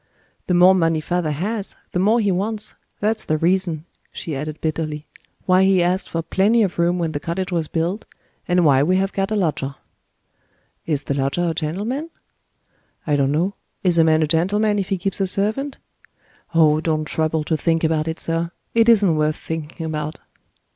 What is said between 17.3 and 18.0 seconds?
to think